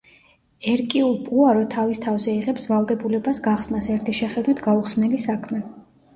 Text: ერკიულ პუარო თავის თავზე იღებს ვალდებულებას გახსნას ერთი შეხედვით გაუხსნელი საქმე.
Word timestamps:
ერკიულ 0.69 1.11
პუარო 1.27 1.61
თავის 1.73 2.01
თავზე 2.05 2.33
იღებს 2.39 2.65
ვალდებულებას 2.73 3.43
გახსნას 3.49 3.93
ერთი 3.99 4.19
შეხედვით 4.23 4.65
გაუხსნელი 4.71 5.23
საქმე. 5.29 5.63